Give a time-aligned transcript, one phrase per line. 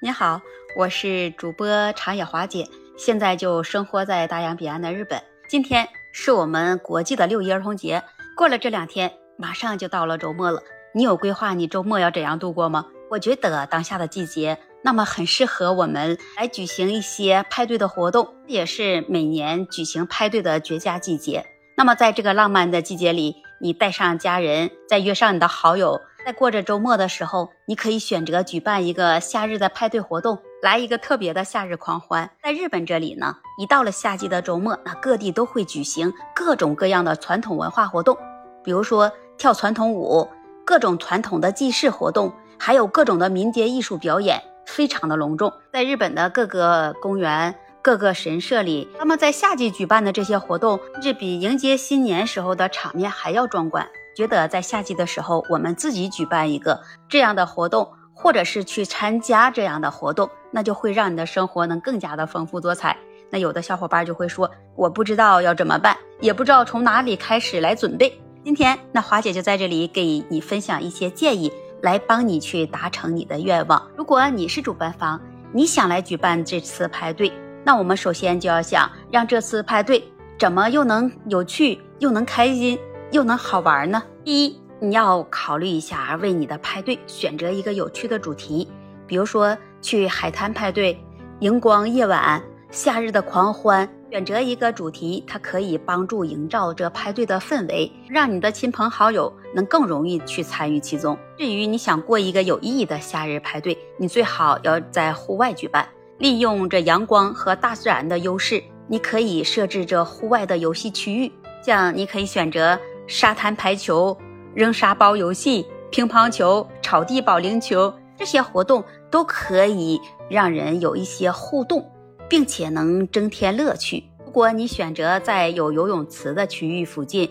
[0.00, 0.40] 你好，
[0.76, 2.64] 我是主播长野华姐，
[2.96, 5.20] 现在就生活在大洋彼岸的日本。
[5.48, 8.00] 今天是我们国际的六一儿童节，
[8.36, 10.62] 过了这两天，马上就到了周末了。
[10.94, 12.86] 你有规划你周末要怎样度过吗？
[13.10, 21.44] 我觉得当下的季节，那么很适合我们来举行一些派对的活动，也是每年举行派对的绝佳季节。
[21.76, 26.00] 那么在这个浪漫的季节里，你带上家人，再约上你的好友。
[26.28, 32.30] 在过着周末的时候，你可以选择举办一个夏日的派对活动，来一个特别的夏日狂欢。
[32.42, 38.14] 在日本这里呢，一到了夏季的周末，那各地都会举行各种各样的传统文化活动，
[38.62, 40.28] 比如说跳传统舞，
[40.66, 45.50] 各种传统的祭祀活动，还有各种的民间艺术表演，非常的隆重。
[45.72, 53.88] 在日本的各个公园、各个神社里，那么在夏季举办的这些活动，甚至比迎接新年时候的场面还要壮观。
[54.18, 62.96] 觉得在夏季的时候，我们自己举办一个这样的活动，或者是去参加这样的活动，那就会让你的生活能更加的丰富多彩。
[63.30, 68.12] 那有的小伙伴就会说，我不知道要怎么办，也不知道从哪里开始来准备。
[68.42, 73.80] 今天，那华姐就在这里给你分享一些建议，来帮你去达成你的愿望。
[73.96, 75.20] 如果你是主办方，
[75.52, 80.02] 你想来举办这次派对，那我们首先就要想让这次派对
[80.36, 82.76] 怎么又能有趣又能开心。
[83.10, 84.02] 又能好玩呢？
[84.22, 88.68] 第一，你要考虑一下，为你的派对选择一个有趣的主题，
[89.06, 90.98] 比如说去海滩派对、
[91.40, 93.88] 荧光夜晚、夏日的狂欢。
[94.10, 101.14] 选择一个主题，它可以帮助营造这派对的氛围，让你的亲朋好友能更容易去参与其中。
[101.36, 105.86] 至于你想过一个有意义的夏日派对，你最好要在户外举办，
[106.16, 111.30] 利用这阳光和大自然的优势，你可以设置这户外的游戏区域，
[111.62, 112.78] 像你可以选择。
[113.08, 114.16] 沙滩排球、
[114.54, 121.90] 扔沙包游戏、乒乓球、草地保龄球这些活动都可以让人有一些互动，
[122.28, 124.04] 并且能增添乐趣。
[124.26, 127.30] 如果你选择在有游泳池的区域附近，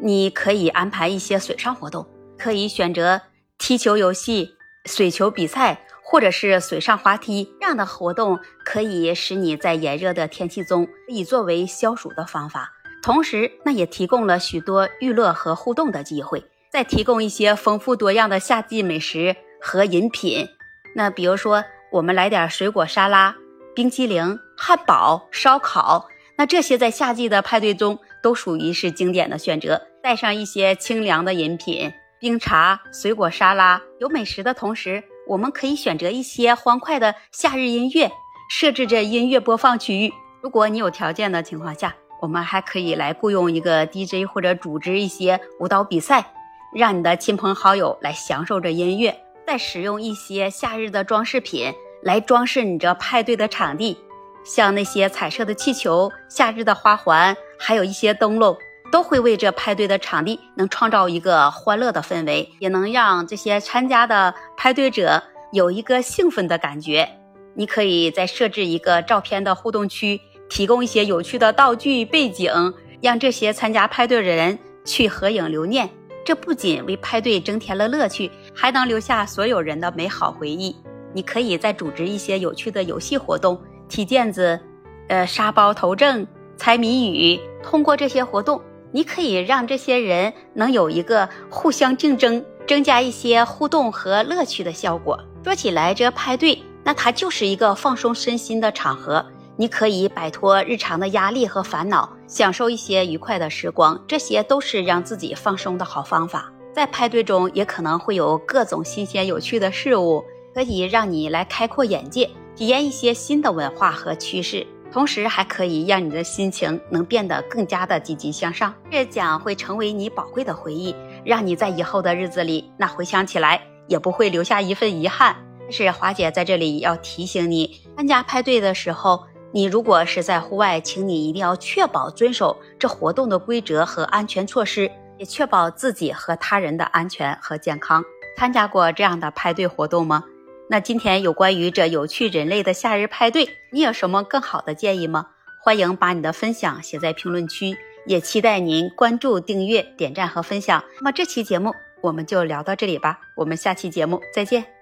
[0.00, 2.06] 你可以安排一些水上活动，
[2.38, 3.20] 可以选择
[3.58, 4.54] 踢球游戏、
[4.86, 12.72] 水球比赛，或者是水上滑梯这样的活动，可以使你在炎热的天气中以作为消暑的方法。
[13.08, 20.46] 同时，那也提供了许多娱乐和互动的机会，再提供一些丰富多样的夏季美食和饮品。
[20.94, 23.34] 那比如说，我们来点水果沙拉、
[23.74, 29.80] 冰淇淋、汉堡、烧烤，那这些在夏季的派对中都属于是经典的选择。
[30.02, 31.90] 带上一些清凉的饮品，
[32.20, 38.12] 冰茶、水果沙拉，有美食的同时，我们可以选择一些欢快的夏日音乐，
[38.50, 40.12] 设置着音乐播放区域。
[40.42, 41.94] 如果你有条件的情况下。
[42.20, 46.32] 我们还可以来雇佣一个 DJ 或者组织一些舞蹈比赛，
[46.74, 53.98] 让你的亲朋好友来享受着音乐，再使用一些夏日的装饰品来装饰你这派对的场地，
[54.44, 58.56] 像那些彩色的气球、夏日的花环，还有一些灯笼，
[58.90, 67.08] 都会为这派对的场地能创造一个欢乐的氛围，也能让这些参加的派对者有一个兴奋的感觉。
[67.54, 70.20] 你可以再设置一个照片的互动区。
[70.48, 72.52] 提供一些有趣的道具背景，
[73.00, 75.88] 让这些参加派对的人去合影留念。
[76.24, 80.76] 这不仅为派对增添了乐趣，还能留下所有人的美好回忆。
[81.14, 83.58] 你可以再组织一些有趣的游戏活动，
[83.88, 84.60] 踢毽子，
[85.08, 86.26] 呃，沙包投掷，
[86.56, 87.40] 猜谜语。
[87.62, 88.60] 通过这些活动，
[88.92, 95.18] 你可以让这些人能有一个互相竞争，增加一些互动和乐趣的效果。
[95.42, 99.24] 说起来，这派对那它就是一个放松身心的场合。
[99.60, 106.52] 你可以摆脱日常的压力和烦恼，享受一些愉快的时光，这些都是让自己放松的好方法。
[106.72, 110.24] 在派对中，也可能会有各种新鲜有趣的事物，
[110.54, 118.72] 可以让你来开阔眼界，体验一些新的文化和趋势，同时还可以让你的心情能变得更加的积极向上。
[118.88, 120.94] 这将会成为你宝贵的回忆，
[121.24, 125.34] 让你在以后的日子里，那回想起来也不会留下一份遗憾。
[125.62, 129.24] 但是华姐在这里要提醒你，参加派对的时候。
[129.50, 138.04] 你如果是在户外，请你一定要确保遵守这活动的规则和安全措施，也确保自己和他人的安全和健康。
[138.36, 140.24] 参加过这样的派对活动吗？
[140.68, 145.26] 那今天有关于这有趣人类的夏日派对，你有什么更好的建议吗？
[145.60, 147.74] 欢迎把你的分享写在评论区，
[148.06, 150.84] 也期待您关注、订阅、点赞和分享。
[150.98, 154.77] 那么这期节目我们就聊到这里吧，我们下期节目再见。